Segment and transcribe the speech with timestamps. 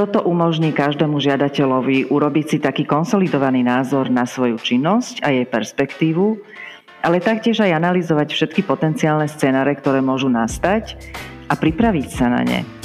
[0.00, 6.40] Toto umožní každému žiadateľovi urobiť si taký konsolidovaný názor na svoju činnosť a jej perspektívu,
[7.04, 10.96] ale taktiež aj analyzovať všetky potenciálne scenáre, ktoré môžu nastať
[11.44, 12.79] a pripraviť sa na ne.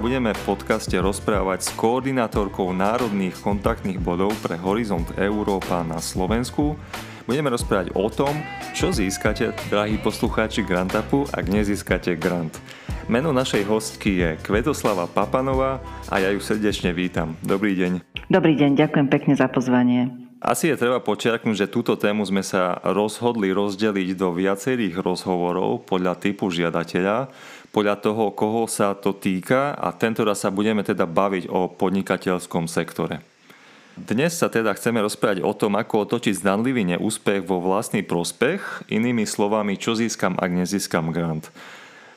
[0.00, 6.72] Budeme v podcaste rozprávať s koordinátorkou národných kontaktných bodov pre Horizont Európa na Slovensku.
[7.28, 8.32] Budeme rozprávať o tom,
[8.72, 12.56] čo získate, drahí poslucháči Grantapu, ak nezískate grant.
[13.12, 17.36] Meno našej hostky je Kvetoslava Papanová a ja ju srdečne vítam.
[17.44, 18.00] Dobrý deň.
[18.32, 20.29] Dobrý deň, ďakujem pekne za pozvanie.
[20.40, 26.16] Asi je treba počiarknúť, že túto tému sme sa rozhodli rozdeliť do viacerých rozhovorov podľa
[26.16, 27.28] typu žiadateľa
[27.70, 32.66] podľa toho, koho sa to týka a tento raz sa budeme teda baviť o podnikateľskom
[32.66, 33.22] sektore.
[33.94, 39.26] Dnes sa teda chceme rozprávať o tom, ako otočiť zdanlivý neúspech vo vlastný prospech, inými
[39.26, 41.50] slovami, čo získam, ak nezískam grant.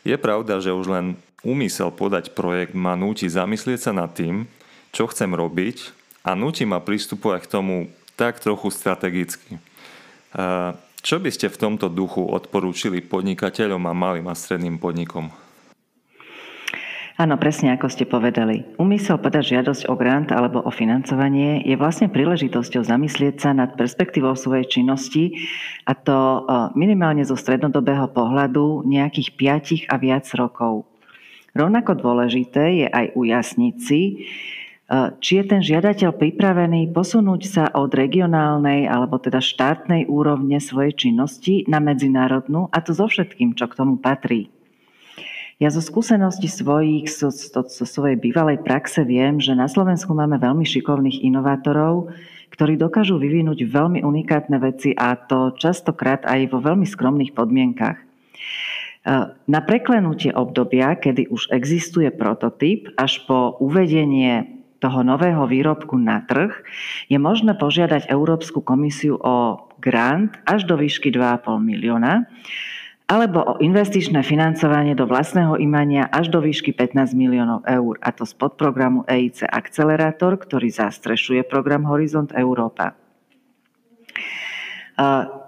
[0.02, 1.06] Je pravda, že už len
[1.44, 4.48] úmysel podať projekt ma núti zamyslieť sa nad tým,
[4.96, 5.92] čo chcem robiť
[6.24, 7.76] a núti ma pristupovať k tomu
[8.16, 9.58] tak trochu strategicky.
[11.04, 15.28] Čo by ste v tomto duchu odporúčili podnikateľom a malým a stredným podnikom?
[17.14, 18.66] Áno, presne ako ste povedali.
[18.82, 24.34] Umysel podať žiadosť o grant alebo o financovanie je vlastne príležitosťou zamyslieť sa nad perspektívou
[24.34, 25.38] svojej činnosti
[25.86, 26.40] a to e,
[26.74, 29.30] minimálne zo strednodobého pohľadu nejakých
[29.86, 30.90] 5 a viac rokov.
[31.54, 34.14] Rovnako dôležité je aj ujasniť si, e,
[35.24, 41.64] či je ten žiadateľ pripravený posunúť sa od regionálnej alebo teda štátnej úrovne svojej činnosti
[41.72, 44.52] na medzinárodnú a to so všetkým, čo k tomu patrí.
[45.62, 50.36] Ja zo skúsenosti svojich, zo, zo, zo svojej bývalej praxe viem, že na Slovensku máme
[50.36, 52.12] veľmi šikovných inovátorov,
[52.52, 57.98] ktorí dokážu vyvinúť veľmi unikátne veci a to častokrát aj vo veľmi skromných podmienkach.
[59.48, 64.53] Na preklenutie obdobia, kedy už existuje prototyp, až po uvedenie
[64.84, 66.52] toho nového výrobku na trh,
[67.08, 72.28] je možné požiadať Európsku komisiu o grant až do výšky 2,5 milióna
[73.04, 78.24] alebo o investičné financovanie do vlastného imania až do výšky 15 miliónov eur, a to
[78.24, 82.96] z podprogramu EIC Akcelerátor, ktorý zastrešuje program Horizont Európa.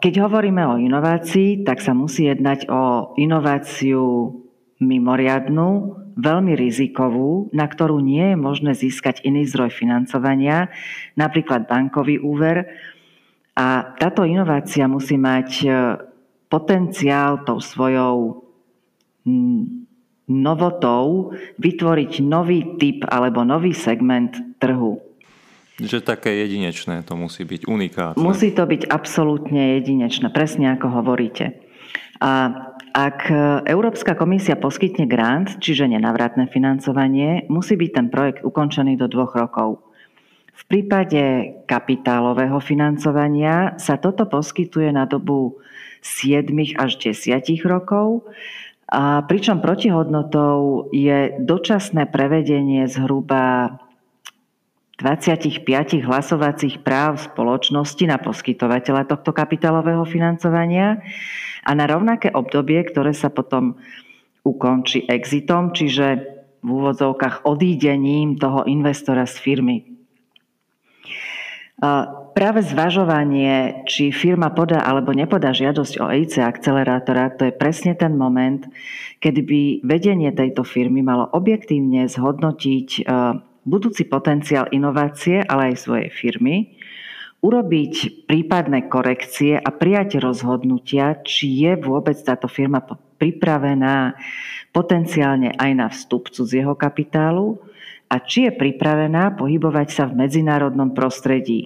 [0.03, 4.35] Keď hovoríme o inovácii, tak sa musí jednať o inováciu
[4.79, 10.71] mimoriadnú, veľmi rizikovú, na ktorú nie je možné získať iný zdroj financovania,
[11.15, 12.67] napríklad bankový úver.
[13.55, 15.67] A táto inovácia musí mať
[16.51, 18.43] potenciál tou svojou
[20.25, 24.99] novotou vytvoriť nový typ alebo nový segment trhu.
[25.75, 28.19] Že také jedinečné to musí byť, unikátne.
[28.23, 31.59] Musí to byť absolútne jedinečné, presne ako hovoríte.
[32.23, 32.47] A
[32.95, 33.27] ak
[33.67, 39.83] Európska komisia poskytne grant, čiže nenavratné financovanie, musí byť ten projekt ukončený do dvoch rokov.
[40.55, 45.59] V prípade kapitálového financovania sa toto poskytuje na dobu
[45.99, 46.47] 7
[46.79, 47.35] až 10
[47.67, 48.23] rokov,
[48.85, 53.75] a pričom protihodnotou je dočasné prevedenie zhruba
[54.95, 61.03] 25 hlasovacích práv spoločnosti na poskytovateľa tohto kapitálového financovania
[61.67, 63.75] a na rovnaké obdobie, ktoré sa potom
[64.47, 69.77] ukončí exitom, čiže v úvodzovkách odídením toho investora z firmy.
[72.31, 78.15] Práve zvažovanie, či firma podá alebo nepodá žiadosť o EIC akcelerátora, to je presne ten
[78.15, 78.63] moment,
[79.19, 83.03] kedy by vedenie tejto firmy malo objektívne zhodnotiť
[83.65, 86.77] budúci potenciál inovácie, ale aj svojej firmy,
[87.41, 92.81] urobiť prípadné korekcie a prijať rozhodnutia, či je vôbec táto firma
[93.17, 94.17] pripravená
[94.69, 97.59] potenciálne aj na vstup cudzieho kapitálu,
[98.05, 101.65] a či je pripravená pohybovať sa v medzinárodnom prostredí.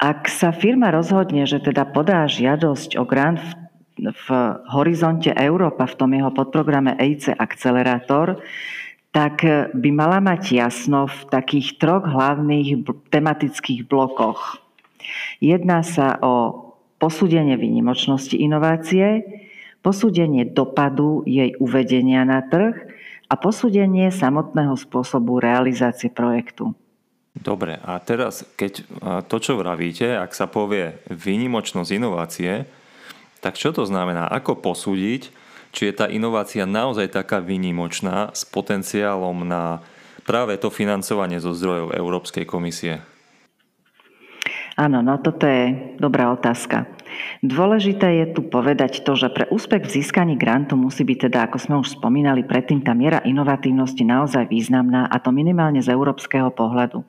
[0.00, 3.52] Ak sa firma rozhodne, že teda podá žiadosť o grant v,
[4.00, 4.26] v
[4.72, 8.40] horizonte Európa, v tom jeho podprograme EIC Akcelerátor,
[9.10, 9.42] tak
[9.74, 14.62] by mala mať jasno v takých troch hlavných tematických blokoch.
[15.42, 16.34] Jedná sa o
[17.02, 19.26] posúdenie výnimočnosti inovácie,
[19.82, 22.76] posúdenie dopadu jej uvedenia na trh
[23.26, 26.76] a posúdenie samotného spôsobu realizácie projektu.
[27.30, 28.84] Dobre, a teraz, keď
[29.26, 32.66] to, čo vravíte, ak sa povie výnimočnosť inovácie,
[33.40, 34.28] tak čo to znamená?
[34.28, 35.32] Ako posúdiť,
[35.70, 39.82] či je tá inovácia naozaj taká výnimočná s potenciálom na
[40.26, 43.02] práve to financovanie zo zdrojov Európskej komisie.
[44.78, 46.88] Áno, no toto je dobrá otázka.
[47.42, 51.56] Dôležité je tu povedať to, že pre úspech v získaní grantu musí byť teda, ako
[51.58, 57.02] sme už spomínali predtým, tá miera inovatívnosti naozaj významná a to minimálne z európskeho pohľadu.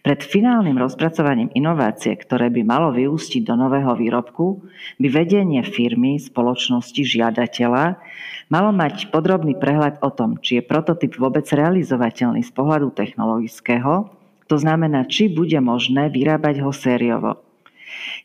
[0.00, 4.64] Pred finálnym rozpracovaním inovácie, ktoré by malo vyústiť do nového výrobku,
[4.96, 8.00] by vedenie firmy, spoločnosti, žiadateľa
[8.48, 14.08] malo mať podrobný prehľad o tom, či je prototyp vôbec realizovateľný z pohľadu technologického,
[14.48, 17.44] to znamená, či bude možné vyrábať ho sériovo.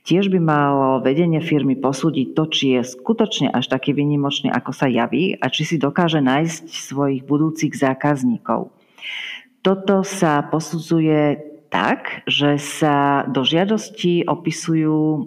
[0.07, 4.87] Tiež by malo vedenie firmy posúdiť to, či je skutočne až taký vynimočný, ako sa
[4.87, 8.71] javí a či si dokáže nájsť svojich budúcich zákazníkov.
[9.65, 15.21] Toto sa posudzuje tak, že sa do žiadosti opisujú e,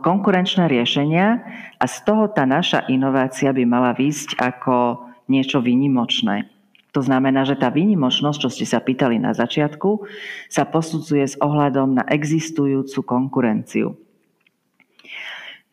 [0.00, 1.42] konkurenčné riešenia
[1.78, 6.48] a z toho tá naša inovácia by mala výsť ako niečo výnimočné.
[6.94, 10.06] To znamená, že tá výnimočnosť, čo ste sa pýtali na začiatku,
[10.46, 13.98] sa posudzuje s ohľadom na existujúcu konkurenciu.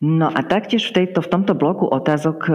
[0.02, 2.52] No a taktiež v, tejto, v tomto bloku otázok, e,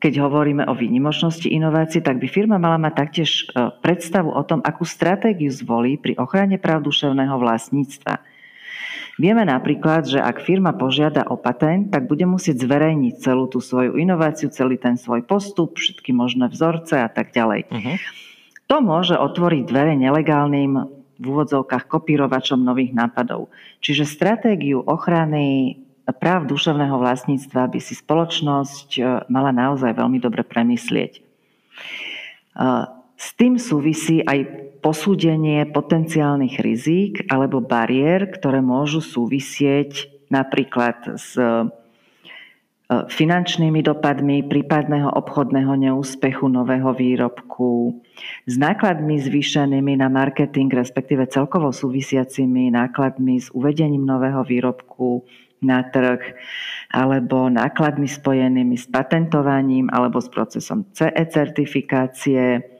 [0.00, 4.64] keď hovoríme o výnimočnosti inovácie, tak by firma mala mať taktiež e, predstavu o tom,
[4.64, 8.24] akú stratégiu zvolí pri ochrane práv duševného vlastníctva.
[9.20, 14.00] Vieme napríklad, že ak firma požiada o patent, tak bude musieť zverejniť celú tú svoju
[14.00, 17.68] inováciu, celý ten svoj postup, všetky možné vzorce a tak ďalej.
[17.68, 17.96] Uh-huh.
[18.72, 20.72] To môže otvoriť dvere nelegálnym
[21.20, 23.52] v úvodzovkách kopírovačom nových nápadov.
[23.84, 25.76] Čiže stratégiu ochrany
[26.16, 29.00] práv duševného vlastníctva by si spoločnosť e,
[29.32, 31.12] mala naozaj veľmi dobre premyslieť.
[31.18, 31.20] E,
[33.16, 41.70] s tým súvisí aj posúdenie potenciálnych rizík alebo bariér, ktoré môžu súvisieť napríklad s e,
[42.92, 48.02] finančnými dopadmi prípadného obchodného neúspechu nového výrobku,
[48.44, 55.24] s nákladmi zvýšenými na marketing, respektíve celkovo súvisiacimi nákladmi s uvedením nového výrobku
[55.62, 56.20] na trh,
[56.90, 62.72] alebo nákladmi spojenými s patentovaním alebo s procesom CE certifikácie,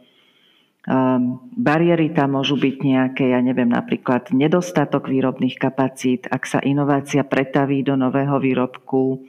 [0.82, 7.22] Um, bariéry tam môžu byť nejaké, ja neviem, napríklad nedostatok výrobných kapacít, ak sa inovácia
[7.22, 9.22] pretaví do nového výrobku,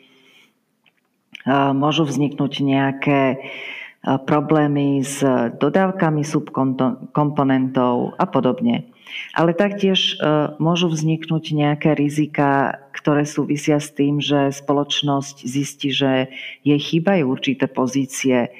[1.46, 5.22] uh, môžu vzniknúť nejaké uh, problémy s
[5.62, 8.90] dodávkami subkomponentov a podobne.
[9.34, 16.32] Ale taktiež uh, môžu vzniknúť nejaké rizika, ktoré súvisia s tým, že spoločnosť zistí, že
[16.62, 18.54] jej chýbajú určité pozície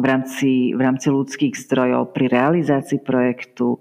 [0.00, 3.78] v rámci, v rámci ľudských zdrojov pri realizácii projektu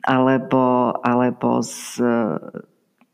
[0.00, 2.00] alebo, alebo z,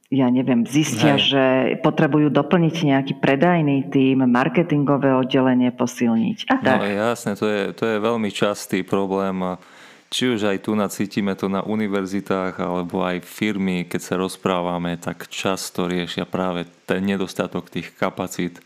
[0.06, 1.22] ja neviem, zistia, Hej.
[1.26, 1.44] že
[1.82, 6.78] potrebujú doplniť nejaký predajný tým, marketingové oddelenie posilniť a tak.
[6.78, 9.58] No jasne, to je, to je veľmi častý problém.
[10.06, 15.26] Či už aj tu nacítime to na univerzitách alebo aj firmy, keď sa rozprávame, tak
[15.26, 18.62] často riešia práve ten nedostatok tých kapacít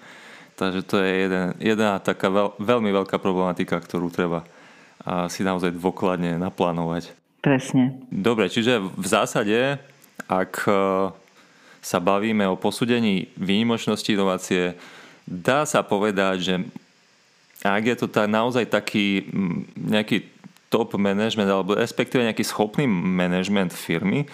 [0.60, 4.44] Takže to je jeden, jedna taká veľ, veľmi veľká problematika, ktorú treba
[5.32, 7.16] si naozaj dôkladne naplánovať.
[7.40, 7.96] Presne.
[8.12, 9.80] Dobre, čiže v zásade,
[10.28, 10.72] ak e,
[11.80, 14.76] sa bavíme o posúdení výnimočnosti inovácie,
[15.24, 16.54] dá sa povedať, že
[17.64, 19.24] ak je to tá, naozaj taký
[19.80, 20.28] nejaký
[20.70, 24.30] top management alebo respektíve nejaký schopný management firmy,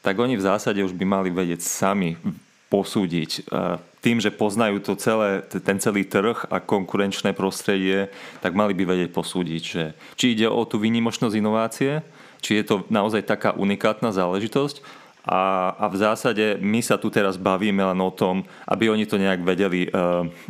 [0.00, 2.16] tak oni v zásade už by mali vedieť sami
[2.70, 3.40] posúdiť e,
[4.00, 8.08] tým, že poznajú to celé, ten celý trh a konkurenčné prostredie,
[8.40, 9.84] tak mali by vedieť posúdiť, že
[10.16, 12.00] či ide o tú výnimočnosť inovácie,
[12.40, 14.80] či je to naozaj taká unikátna záležitosť
[15.26, 19.20] a, a v zásade my sa tu teraz bavíme len o tom, aby oni to
[19.20, 19.90] nejak vedeli e,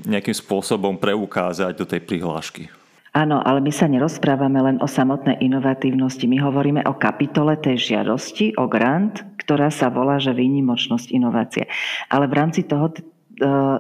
[0.07, 2.71] nejakým spôsobom preukázať do tej prihlášky.
[3.11, 6.31] Áno, ale my sa nerozprávame len o samotnej inovatívnosti.
[6.31, 11.67] My hovoríme o kapitole tej žiadosti, o grant, ktorá sa volá, že výnimočnosť inovácie.
[12.07, 13.03] Ale v rámci toho e,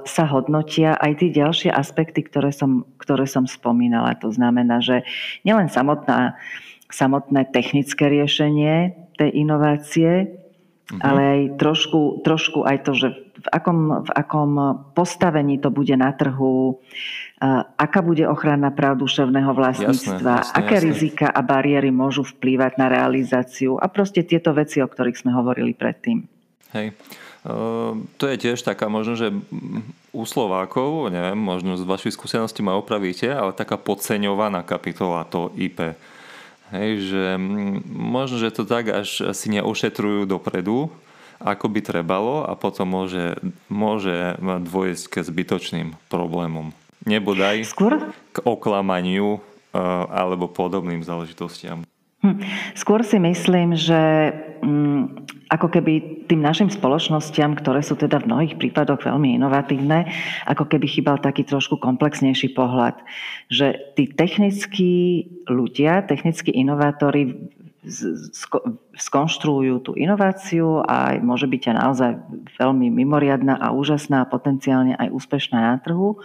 [0.02, 4.18] sa hodnotia aj tie ďalšie aspekty, ktoré som, ktoré som spomínala.
[4.18, 5.06] To znamená, že
[5.46, 6.34] nielen samotná,
[6.90, 11.00] samotné technické riešenie tej inovácie, uh-huh.
[11.06, 13.08] ale aj trošku, trošku aj to, že
[13.40, 14.52] v akom, v akom
[14.92, 16.82] postavení to bude na trhu,
[17.80, 20.87] aká bude ochrana práv duševného vlastníctva, jasné, jasné, aké jasné.
[20.92, 25.73] rizika a bariéry môžu vplývať na realizáciu a proste tieto veci, o ktorých sme hovorili
[25.73, 26.28] predtým.
[26.76, 26.92] Hej.
[28.20, 29.32] to je tiež taká možno, že
[30.12, 35.97] u Slovákov, neviem, možno z vašej skúsenosti ma opravíte, ale taká podceňovaná kapitola to IP.
[36.70, 37.25] Hej, že
[37.90, 40.92] možno, že to tak až si neošetrujú dopredu,
[41.40, 43.40] ako by trebalo a potom môže,
[43.73, 46.76] môže dôjsť ke zbytočným problémom.
[47.04, 48.12] Nebodaj Skôr?
[48.33, 49.40] k oklamaniu
[50.11, 51.87] alebo podobným záležitostiam.
[52.21, 52.37] Hm.
[52.76, 54.28] Skôr si myslím, že
[54.61, 60.04] hm, ako keby tým našim spoločnostiam, ktoré sú teda v mnohých prípadoch veľmi inovatívne,
[60.45, 63.00] ako keby chýbal taký trošku komplexnejší pohľad.
[63.49, 64.92] Že tí technickí
[65.49, 67.50] ľudia, technickí inovátori
[69.00, 72.12] skonštruujú tú inováciu a môže byť aj naozaj
[72.60, 76.20] veľmi mimoriadná a úžasná a potenciálne aj úspešná na trhu,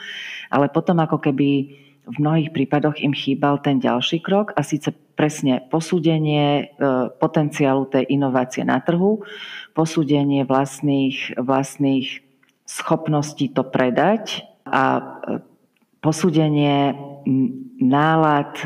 [0.52, 5.64] ale potom ako keby v mnohých prípadoch im chýbal ten ďalší krok a síce presne
[5.72, 6.64] posúdenie e,
[7.18, 9.26] potenciálu tej inovácie na trhu,
[9.74, 12.22] posúdenie vlastných, vlastných
[12.68, 15.04] schopností to predať a e,
[16.04, 16.94] posúdenie
[17.82, 18.66] nálad e,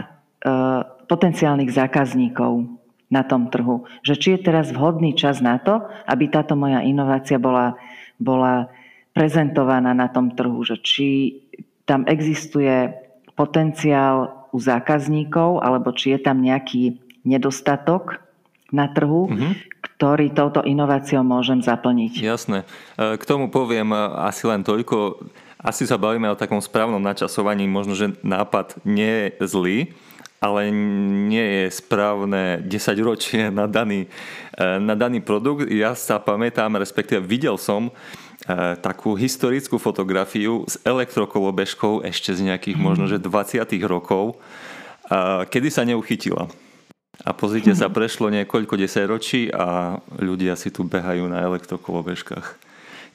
[1.08, 2.79] potenciálnych zákazníkov
[3.10, 3.90] na tom trhu.
[4.06, 7.76] Že či je teraz vhodný čas na to, aby táto moja inovácia bola,
[8.22, 8.70] bola
[9.18, 10.62] prezentovaná na tom trhu.
[10.62, 11.08] Že či
[11.90, 12.94] tam existuje
[13.34, 18.22] potenciál u zákazníkov, alebo či je tam nejaký nedostatok
[18.70, 19.52] na trhu, mm-hmm.
[19.98, 22.22] ktorý touto inováciou môžem zaplniť.
[22.22, 22.66] Jasné.
[22.98, 23.98] E, k tomu poviem e,
[24.30, 25.26] asi len toľko.
[25.60, 27.66] Asi sa bavíme o takom správnom načasovaní.
[27.66, 29.78] Možno, že nápad nie je zlý,
[30.40, 30.72] ale
[31.28, 34.08] nie je správne 10 ročie na daný,
[34.56, 35.68] e, na daný produkt.
[35.68, 37.92] Ja sa pamätám, respektíve videl som,
[38.48, 42.84] E, takú historickú fotografiu s elektrokolobežkou ešte z nejakých mm.
[42.84, 44.40] možno že 20 rokov,
[45.50, 46.48] kedy sa neuchytila.
[47.26, 48.80] A pozrite sa, prešlo niekoľko
[49.10, 52.69] ročí a ľudia si tu behajú na elektrokolobežkách.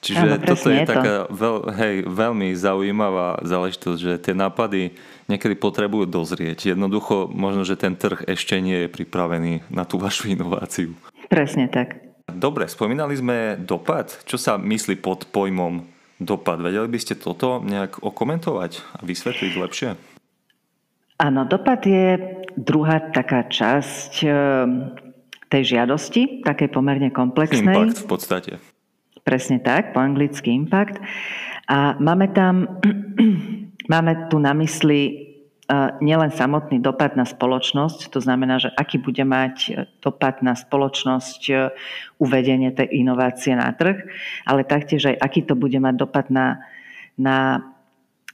[0.04, 4.92] Čiže Áno, toto je, je taká veľ, hej, veľmi zaujímavá záležitosť, že tie nápady
[5.32, 6.76] niekedy potrebujú dozrieť.
[6.76, 10.92] Jednoducho, možno, že ten trh ešte nie je pripravený na tú vašu inováciu.
[11.32, 12.04] Presne tak.
[12.28, 14.12] Dobre, spomínali sme dopad.
[14.28, 15.88] Čo sa myslí pod pojmom
[16.20, 16.60] dopad?
[16.60, 19.90] Vedeli by ste toto nejak okomentovať a vysvetliť lepšie?
[21.16, 22.20] Áno, dopad je
[22.60, 24.34] druhá taká časť eh,
[25.48, 27.72] tej žiadosti, takej pomerne komplexnej.
[27.72, 28.52] Impact v podstate.
[29.24, 31.00] Presne tak, po anglicky impact.
[31.64, 32.80] A máme tam,
[33.92, 35.32] máme tu na mysli
[36.04, 39.70] nielen samotný dopad na spoločnosť, to znamená, že aký bude mať e,
[40.04, 41.54] dopad na spoločnosť e,
[42.20, 43.96] uvedenie tej inovácie na trh,
[44.44, 46.60] ale taktiež aj aký to bude mať dopad na,
[47.16, 47.64] na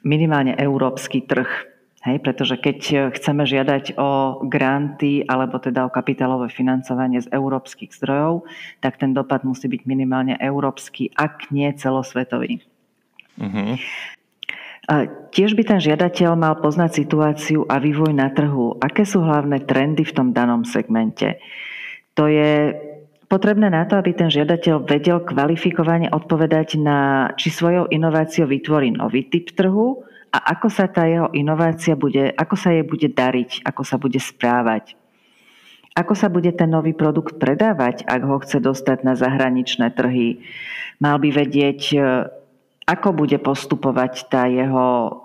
[0.02, 1.70] minimálne európsky trh.
[2.00, 7.92] Hej, pretože keď e, chceme žiadať o granty alebo teda o kapitálové financovanie z európskych
[7.92, 8.48] zdrojov,
[8.80, 12.64] tak ten dopad musí byť minimálne európsky, ak nie celosvetový.
[13.36, 13.76] Uh-huh.
[15.30, 18.80] Tiež by ten žiadateľ mal poznať situáciu a vývoj na trhu.
[18.80, 21.36] Aké sú hlavné trendy v tom danom segmente?
[22.16, 22.74] To je
[23.30, 29.30] potrebné na to, aby ten žiadateľ vedel kvalifikovane odpovedať na, či svojou inováciou vytvorí nový
[29.30, 33.82] typ trhu a ako sa tá jeho inovácia bude, ako sa jej bude dariť, ako
[33.82, 34.94] sa bude správať.
[35.98, 40.38] Ako sa bude ten nový produkt predávať, ak ho chce dostať na zahraničné trhy?
[41.02, 41.98] Mal by vedieť,
[42.86, 45.18] ako bude postupovať tá jeho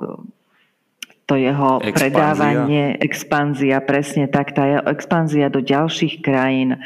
[1.25, 1.97] to jeho expanzia.
[1.97, 6.77] predávanie, expanzia, presne tak, tá jeho expanzia do ďalších krajín,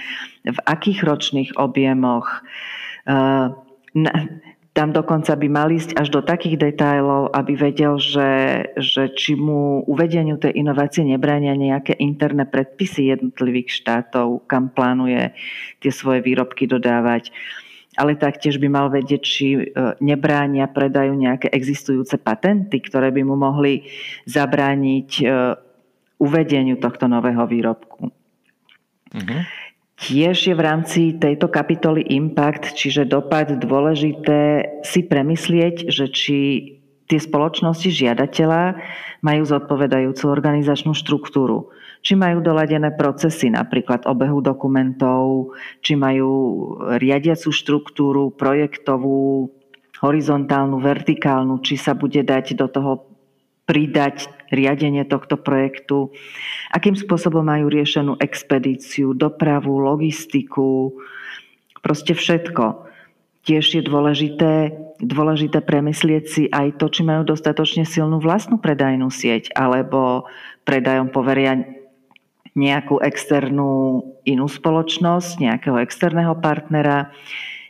[0.48, 2.48] v akých ročných objemoch.
[4.80, 9.84] Tam dokonca by mal ísť až do takých detajlov, aby vedel, že, že či mu
[9.84, 15.36] uvedeniu tej inovácie nebránia nejaké interné predpisy jednotlivých štátov, kam plánuje
[15.84, 17.36] tie svoje výrobky dodávať
[18.00, 19.62] ale taktiež by mal vedieť, či e,
[20.00, 23.84] nebránia predajú nejaké existujúce patenty, ktoré by mu mohli
[24.24, 25.24] zabrániť e,
[26.24, 28.08] uvedeniu tohto nového výrobku.
[29.12, 29.42] Uh-huh.
[30.00, 36.38] Tiež je v rámci tejto kapitoly Impact, čiže dopad dôležité si premyslieť, že či
[37.12, 38.80] tie spoločnosti žiadateľa
[39.20, 41.74] majú zodpovedajúcu organizačnú štruktúru.
[42.00, 45.52] Či majú doladené procesy, napríklad obehu dokumentov,
[45.84, 46.32] či majú
[46.96, 49.52] riadiacu štruktúru, projektovú,
[50.00, 53.09] horizontálnu, vertikálnu, či sa bude dať do toho
[53.70, 56.10] pridať riadenie tohto projektu,
[56.74, 60.98] akým spôsobom majú riešenú expedíciu, dopravu, logistiku,
[61.86, 62.90] proste všetko.
[63.46, 69.54] Tiež je dôležité, dôležité premyslieť si aj to, či majú dostatočne silnú vlastnú predajnú sieť,
[69.54, 70.26] alebo
[70.66, 71.62] predajom poveria
[72.58, 77.14] nejakú externú inú spoločnosť, nejakého externého partnera.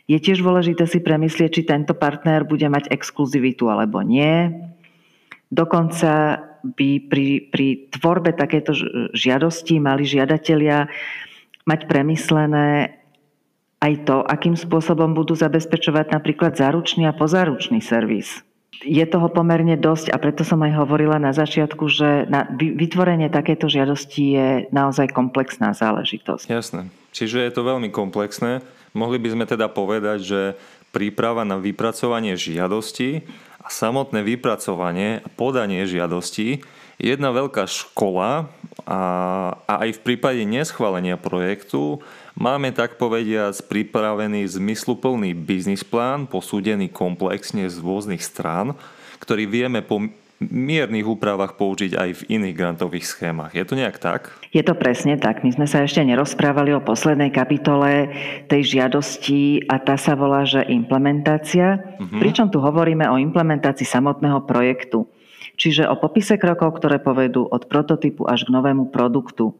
[0.08, 4.50] Je tiež dôležité si premyslieť, či tento partner bude mať exkluzivitu alebo nie.
[5.50, 8.70] Dokonca by pri, pri tvorbe takéto
[9.10, 10.86] žiadosti mali žiadatelia
[11.66, 13.00] mať premyslené
[13.80, 18.44] aj to, akým spôsobom budú zabezpečovať napríklad záručný a pozáručný servis.
[18.84, 23.68] je toho pomerne dosť a preto som aj hovorila na začiatku, že na vytvorenie takéto
[23.68, 26.48] žiadosti je naozaj komplexná záležitosť.
[26.48, 26.88] Jasné.
[27.12, 28.64] Čiže je to veľmi komplexné.
[28.96, 30.40] Mohli by sme teda povedať, že
[30.90, 33.24] príprava na vypracovanie žiadosti
[33.70, 36.60] samotné vypracovanie a podanie žiadosti
[37.00, 38.50] je jedna veľká škola
[38.84, 39.00] a,
[39.64, 42.04] a aj v prípade neschválenia projektu
[42.40, 48.72] Máme tak povediac pripravený zmysluplný biznis plán, posúdený komplexne z rôznych strán,
[49.20, 49.84] ktorý vieme
[50.40, 53.52] miernych úpravách použiť aj v iných grantových schémach.
[53.52, 54.32] Je to nejak tak?
[54.56, 55.44] Je to presne tak.
[55.44, 58.08] My sme sa ešte nerozprávali o poslednej kapitole
[58.48, 61.76] tej žiadosti a tá sa volá, že implementácia.
[61.76, 62.20] Uh-huh.
[62.24, 65.04] Pričom tu hovoríme o implementácii samotného projektu.
[65.60, 69.52] Čiže o popise krokov, ktoré povedú od prototypu až k novému produktu.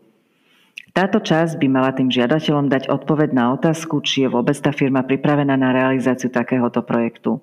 [0.97, 5.05] Táto časť by mala tým žiadateľom dať odpoveď na otázku, či je vôbec tá firma
[5.05, 7.39] pripravená na realizáciu takéhoto projektu.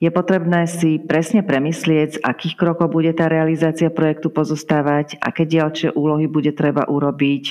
[0.00, 5.92] Je potrebné si presne premyslieť, z akých krokov bude tá realizácia projektu pozostávať, aké ďalšie
[5.92, 7.44] úlohy bude treba urobiť,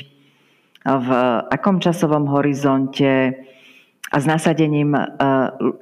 [0.81, 1.09] v
[1.53, 3.37] akom časovom horizonte,
[4.09, 5.05] a s nasadením e,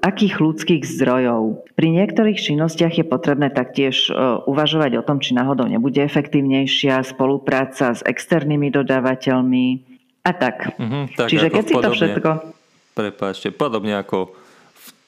[0.04, 1.64] akých ľudských zdrojov.
[1.80, 7.96] Pri niektorých činnostiach je potrebné taktiež e, uvažovať o tom, či náhodou nebude efektívnejšia spolupráca
[7.96, 9.66] s externými dodávateľmi
[10.28, 10.76] a tak.
[10.76, 12.30] Mm-hmm, tak Čiže keď si to všetko...
[13.00, 14.36] Prepáčte, podobne ako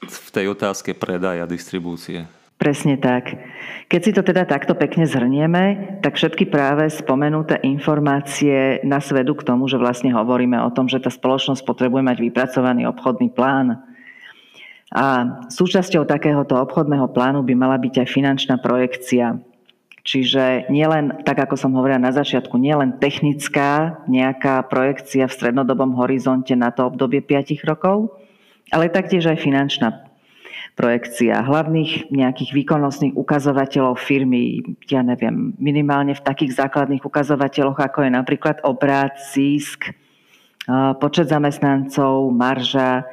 [0.03, 2.27] v, tej otázke predaja distribúcie.
[2.59, 3.39] Presne tak.
[3.87, 9.47] Keď si to teda takto pekne zhrnieme, tak všetky práve spomenuté informácie nás vedú k
[9.47, 13.79] tomu, že vlastne hovoríme o tom, že tá spoločnosť potrebuje mať vypracovaný obchodný plán.
[14.91, 19.39] A súčasťou takéhoto obchodného plánu by mala byť aj finančná projekcia.
[20.03, 26.59] Čiže nielen, tak ako som hovorila na začiatku, nielen technická nejaká projekcia v strednodobom horizonte
[26.59, 28.18] na to obdobie 5 rokov,
[28.71, 30.09] ale taktiež aj finančná
[30.79, 38.11] projekcia hlavných nejakých výkonnostných ukazovateľov firmy, ja neviem, minimálne v takých základných ukazovateľoch, ako je
[38.15, 39.91] napríklad obrát, zisk,
[41.03, 43.03] počet zamestnancov, marža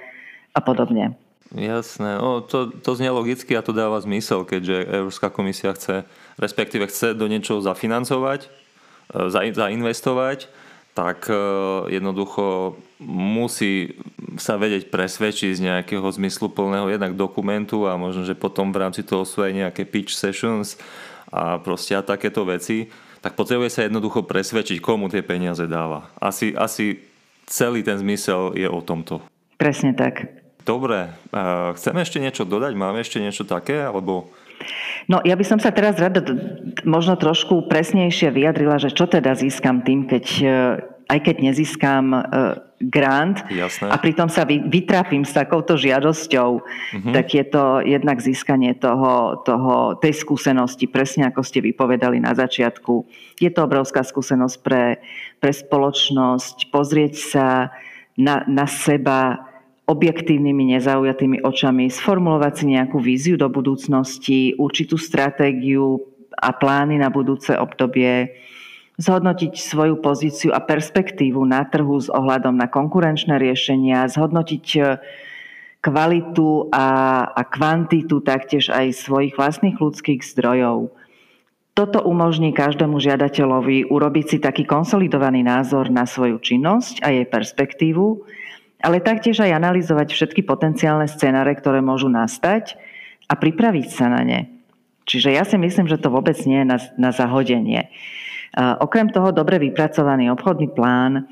[0.54, 1.18] a podobne.
[1.50, 6.06] Jasné, o, to, to znie logicky a to dáva zmysel, keďže Európska komisia chce,
[6.38, 8.48] respektíve chce do niečoho zafinancovať, e,
[9.30, 10.50] zainvestovať
[10.96, 11.36] tak e,
[11.92, 13.92] jednoducho musí
[14.40, 19.28] sa vedieť presvedčiť z nejakého zmysluplného jednak dokumentu a možno, že potom v rámci toho
[19.28, 20.80] sú aj nejaké pitch sessions
[21.28, 22.88] a proste a takéto veci,
[23.20, 26.08] tak potrebuje sa jednoducho presvedčiť, komu tie peniaze dáva.
[26.16, 27.02] Asi, asi
[27.44, 29.20] celý ten zmysel je o tomto.
[29.56, 30.44] Presne tak.
[30.66, 31.14] Dobre,
[31.78, 32.74] chceme ešte niečo dodať?
[32.74, 33.86] Máme ešte niečo také?
[33.86, 34.30] Alebo
[35.06, 36.24] No ja by som sa teraz rada
[36.82, 40.46] možno trošku presnejšie vyjadrila, že čo teda získam tým, keď e,
[41.06, 42.20] aj keď nezískam e,
[42.82, 43.88] grant Jasné.
[43.88, 47.12] a pritom sa vytrápim s takouto žiadosťou, uh-huh.
[47.14, 53.06] tak je to jednak získanie toho, toho, tej skúsenosti, presne ako ste vypovedali na začiatku.
[53.40, 55.00] Je to obrovská skúsenosť pre,
[55.40, 57.46] pre spoločnosť, pozrieť sa
[58.18, 59.46] na, na seba,
[59.86, 66.02] objektívnymi, nezaujatými očami, sformulovať si nejakú víziu do budúcnosti, určitú stratégiu
[66.34, 68.34] a plány na budúce obdobie,
[68.96, 74.80] zhodnotiť svoju pozíciu a perspektívu na trhu s ohľadom na konkurenčné riešenia, zhodnotiť e,
[75.84, 76.86] kvalitu a,
[77.28, 80.90] a kvantitu taktiež aj svojich vlastných ľudských zdrojov.
[81.76, 88.24] Toto umožní každému žiadateľovi urobiť si taký konsolidovaný názor na svoju činnosť a jej perspektívu
[88.82, 92.76] ale taktiež aj analyzovať všetky potenciálne scenáre, ktoré môžu nastať
[93.26, 94.40] a pripraviť sa na ne.
[95.06, 97.88] Čiže ja si myslím, že to vôbec nie je na, na zahodenie.
[98.56, 101.28] Okrem toho, dobre vypracovaný obchodný plán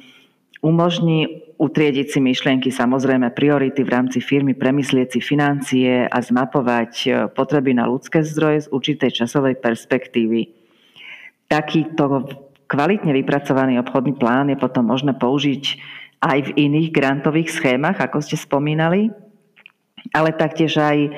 [0.61, 7.09] umožní utriediť si myšlienky, samozrejme priority v rámci firmy, premyslieť si financie a zmapovať e,
[7.31, 10.51] potreby na ľudské zdroje z určitej časovej perspektívy.
[11.47, 12.27] Takýto
[12.67, 15.79] kvalitne vypracovaný obchodný plán je potom možné použiť
[16.25, 19.13] aj v iných grantových schémach, ako ste spomínali,
[20.13, 21.11] ale taktiež aj e,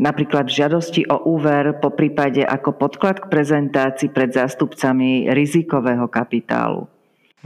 [0.00, 6.90] napríklad žiadosti o úver po prípade ako podklad k prezentácii pred zástupcami rizikového kapitálu.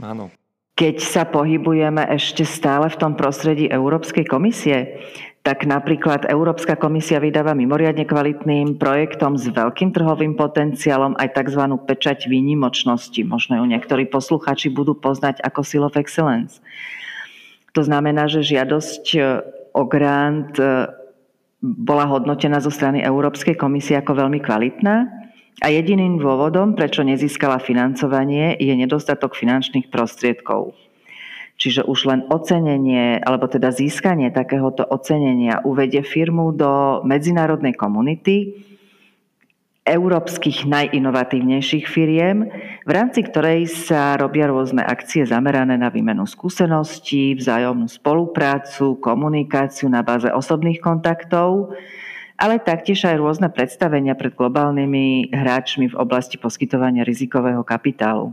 [0.01, 0.33] Áno.
[0.73, 5.05] Keď sa pohybujeme ešte stále v tom prostredí Európskej komisie,
[5.43, 11.63] tak napríklad Európska komisia vydáva mimoriadne kvalitným projektom s veľkým trhovým potenciálom aj tzv.
[11.83, 13.21] pečať výnimočnosti.
[13.27, 16.63] Možno ju niektorí posluchači budú poznať ako Seal of Excellence.
[17.75, 19.19] To znamená, že žiadosť e,
[19.73, 20.87] o grant e,
[21.61, 25.23] bola hodnotená zo strany Európskej komisie ako veľmi kvalitná
[25.61, 30.73] a jediným dôvodom, prečo nezískala financovanie, je nedostatok finančných prostriedkov.
[31.61, 38.57] Čiže už len ocenenie, alebo teda získanie takéhoto ocenenia uvedie firmu do medzinárodnej komunity,
[39.83, 42.47] európskych najinovatívnejších firiem,
[42.87, 49.99] v rámci ktorej sa robia rôzne akcie zamerané na výmenu skúseností, vzájomnú spoluprácu, komunikáciu na
[49.99, 51.75] báze osobných kontaktov,
[52.39, 58.31] ale taktiež aj rôzne predstavenia pred globálnymi hráčmi v oblasti poskytovania rizikového kapitálu.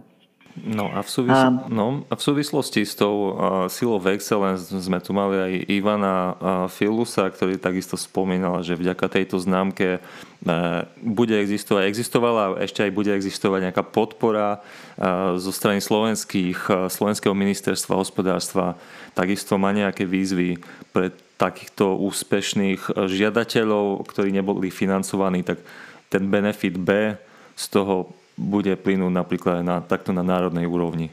[0.58, 1.70] No a v, súvisl- a...
[1.70, 6.16] no a v súvislosti s tou uh, silou of excellence sme tu mali aj Ivana
[6.16, 6.32] uh,
[6.66, 12.92] Filusa, ktorý takisto spomínal, že vďaka tejto známke uh, bude existovať, existovala a ešte aj
[12.92, 18.74] bude existovať nejaká podpora uh, zo strany slovenských, uh, slovenského ministerstva hospodárstva.
[19.14, 20.58] Takisto má nejaké výzvy
[20.90, 25.62] pre takýchto úspešných žiadateľov, ktorí neboli financovaní, tak
[26.12, 27.16] ten benefit B
[27.56, 31.12] z toho bude plynúť napríklad na, takto na národnej úrovni.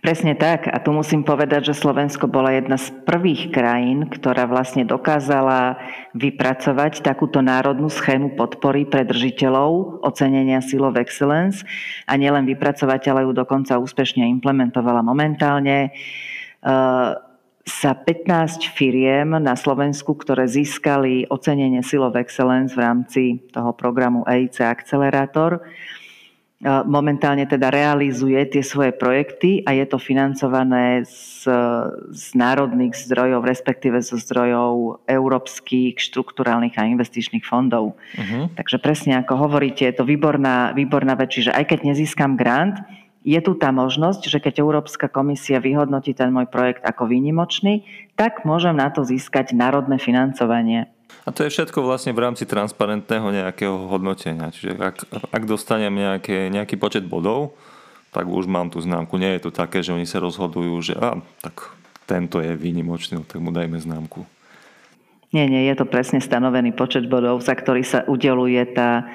[0.00, 0.68] Presne tak.
[0.68, 5.76] A tu musím povedať, že Slovensko bola jedna z prvých krajín, ktorá vlastne dokázala
[6.16, 11.64] vypracovať takúto národnú schému podpory pre držiteľov ocenenia Seal of Excellence
[12.08, 15.88] a nielen vypracovať, ale ju dokonca úspešne implementovala momentálne.
[15.88, 15.90] E,
[17.60, 24.24] sa 15 firiem na Slovensku, ktoré získali ocenenie Seal of Excellence v rámci toho programu
[24.24, 25.60] EIC Accelerator,
[26.60, 31.48] momentálne teda realizuje tie svoje projekty a je to financované z,
[32.12, 37.96] z národných zdrojov, respektíve zo zdrojov európskych, štrukturálnych a investičných fondov.
[37.96, 38.52] Uh-huh.
[38.60, 42.76] Takže presne ako hovoríte, je to výborná, výborná vec, čiže aj keď nezískam grant,
[43.24, 47.84] je tu tá možnosť, že keď Európska komisia vyhodnotí ten môj projekt ako výnimočný,
[48.16, 50.88] tak môžem na to získať národné financovanie.
[51.24, 54.50] A to je všetko vlastne v rámci transparentného nejakého hodnotenia.
[54.50, 54.96] Čiže ak,
[55.30, 57.54] ak dostanem nejaké, nejaký počet bodov,
[58.10, 59.20] tak už mám tú známku.
[59.20, 61.70] Nie je to také, že oni sa rozhodujú, že a, tak
[62.10, 64.26] tento je výnimočný, no tak mu dajme známku.
[65.30, 69.06] Nie, nie, je to presne stanovený počet bodov, za ktorý sa udeluje tá,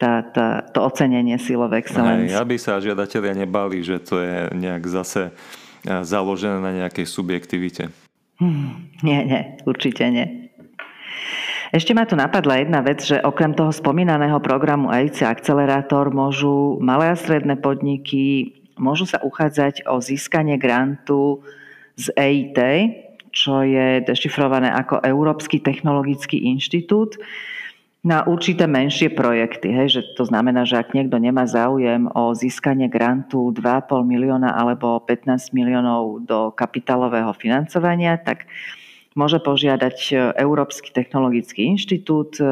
[0.00, 2.32] tá, tá, to ocenenie Seal of Excellence.
[2.32, 5.28] Aj, aby sa žiadatelia nebali, že to je nejak zase
[5.84, 7.92] založené na nejakej subjektivite.
[8.40, 10.47] Hmm, nie, nie, určite nie.
[11.68, 17.12] Ešte ma tu napadla jedna vec, že okrem toho spomínaného programu AIC Akcelerátor môžu malé
[17.12, 21.42] a stredné podniky môžu sa uchádzať o získanie grantu
[21.98, 22.58] z EIT,
[23.34, 27.20] čo je dešifrované ako Európsky technologický inštitút,
[28.06, 29.74] na určité menšie projekty.
[29.74, 35.02] Hej, že to znamená, že ak niekto nemá záujem o získanie grantu 2,5 milióna alebo
[35.02, 38.46] 15 miliónov do kapitálového financovania, tak
[39.18, 42.46] môže požiadať e, Európsky technologický inštitút e,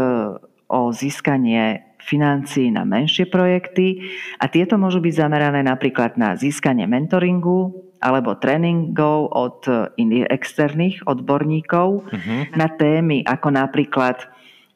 [0.67, 4.03] o získanie financií na menšie projekty
[4.43, 9.59] a tieto môžu byť zamerané napríklad na získanie mentoringu alebo tréningov od
[9.99, 12.41] iných externých odborníkov uh-huh.
[12.55, 14.23] na témy ako napríklad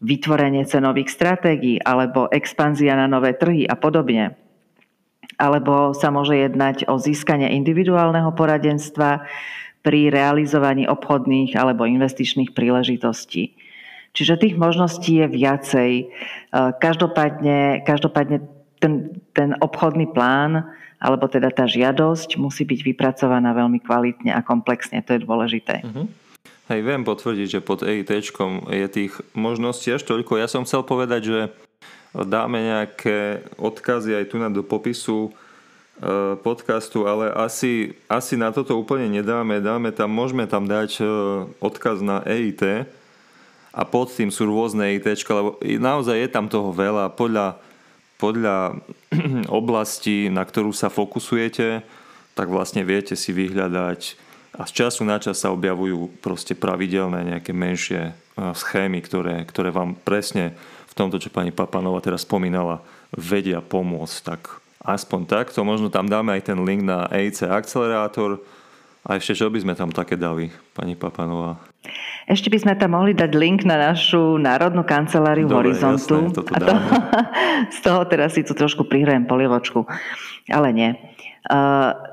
[0.00, 4.35] vytvorenie cenových stratégií alebo expanzia na nové trhy a podobne.
[5.37, 9.24] Alebo sa môže jednať o získanie individuálneho poradenstva
[9.80, 13.56] pri realizovaní obchodných alebo investičných príležitostí.
[14.10, 15.92] Čiže tých možností je viacej.
[16.02, 16.04] E,
[16.82, 18.44] každopádne, každopádne
[18.82, 20.66] ten, ten obchodný plán
[21.00, 25.00] alebo teda tá žiadosť musí byť vypracovaná veľmi kvalitne a komplexne.
[25.00, 25.80] To je dôležité.
[25.80, 26.04] Uh-huh.
[26.68, 28.10] Hej, viem potvrdiť, že pod EIT
[28.68, 30.38] je tých možností až toľko.
[30.38, 31.40] Ja som chcel povedať, že
[32.14, 35.32] dáme nejaké odkazy aj tu na do popisu
[36.40, 39.60] podcastu, ale asi, asi na toto úplne nedáme.
[39.60, 41.08] Dáme tam, môžeme tam dať eh,
[41.60, 42.88] odkaz na EIT
[43.70, 47.12] a pod tým sú rôzne EIT, lebo naozaj je tam toho veľa.
[47.12, 47.60] Podľa,
[48.16, 48.80] podľa
[49.60, 51.84] oblasti, na ktorú sa fokusujete,
[52.32, 57.52] tak vlastne viete si vyhľadať a z času na čas sa objavujú proste pravidelné nejaké
[57.52, 60.56] menšie eh, schémy, ktoré, ktoré vám presne
[60.88, 62.80] v tomto, čo pani Papanova teraz spomínala,
[63.12, 64.16] vedia pomôcť.
[64.24, 65.60] Tak aspoň takto.
[65.62, 68.40] Možno tam dáme aj ten link na EIC akcelerátor.
[69.00, 71.56] A ešte čo by sme tam také dali, pani Papanová?
[72.28, 76.28] Ešte by sme tam mohli dať link na našu národnú kanceláriu Dobre, Horizontu.
[76.28, 76.72] Jasné, a to,
[77.76, 79.88] z toho teraz si tu trošku prihrajem polievočku.
[80.52, 80.92] Ale nie.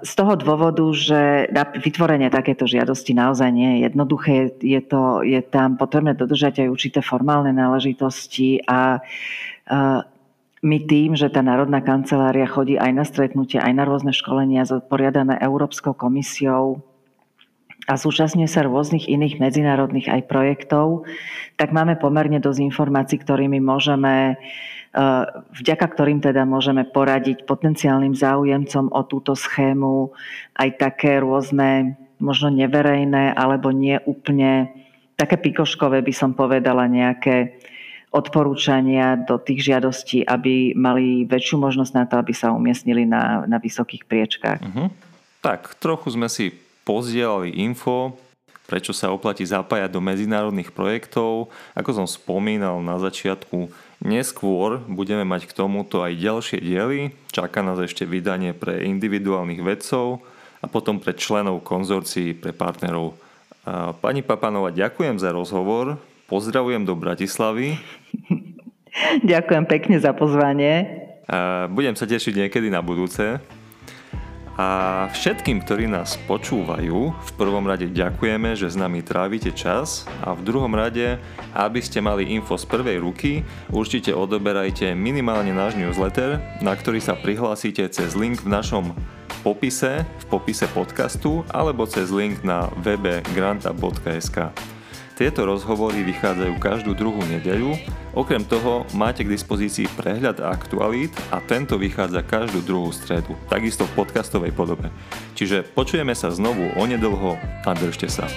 [0.08, 1.52] Z toho dôvodu, že
[1.84, 7.00] vytvorenie takéto žiadosti naozaj nie je jednoduché, je, to, je tam potrebné dodržať aj určité
[7.04, 9.04] formálne náležitosti a
[10.66, 15.38] my tým, že tá Národná kancelária chodí aj na stretnutia, aj na rôzne školenia poriadané
[15.38, 16.82] Európskou komisiou
[17.88, 21.08] a zúčastňuje sa rôznych iných medzinárodných aj projektov,
[21.56, 25.06] tak máme pomerne dosť informácií, ktorými môžeme, e,
[25.56, 30.12] vďaka ktorým teda môžeme poradiť potenciálnym záujemcom o túto schému
[30.60, 34.74] aj také rôzne možno neverejné alebo nie úplne
[35.18, 37.58] také pikoškové by som povedala nejaké
[38.08, 43.60] odporúčania do tých žiadostí, aby mali väčšiu možnosť na to, aby sa umiestnili na, na
[43.60, 44.60] vysokých priečkách.
[44.64, 44.88] Uh-huh.
[45.44, 46.56] Tak, trochu sme si
[46.88, 48.16] pozdielali info,
[48.68, 51.52] prečo sa oplatí zapájať do medzinárodných projektov.
[51.76, 53.72] Ako som spomínal na začiatku,
[54.04, 57.16] neskôr budeme mať k tomuto aj ďalšie diely.
[57.32, 60.24] Čaká nás ešte vydanie pre individuálnych vedcov
[60.60, 63.16] a potom pre členov konzorcií, pre partnerov.
[64.04, 66.00] Pani Papanova, ďakujem za rozhovor.
[66.28, 67.80] Pozdravujem do Bratislavy.
[69.32, 71.08] Ďakujem pekne za pozvanie.
[71.72, 73.40] Budem sa tešiť niekedy na budúce.
[74.58, 80.34] A všetkým, ktorí nás počúvajú, v prvom rade ďakujeme, že s nami trávite čas a
[80.34, 81.22] v druhom rade,
[81.54, 87.14] aby ste mali info z prvej ruky, určite odoberajte minimálne náš newsletter, na ktorý sa
[87.14, 88.98] prihlásite cez link v našom
[89.46, 94.52] popise, v popise podcastu alebo cez link na webe granta.sk.
[95.18, 97.74] Tieto rozhovory vychádzajú každú druhú nedeľu,
[98.14, 104.06] okrem toho máte k dispozícii prehľad aktualít a tento vychádza každú druhú stredu, takisto v
[104.06, 104.94] podcastovej podobe.
[105.34, 107.34] Čiže počujeme sa znovu onedlho
[107.66, 108.30] a držte sa.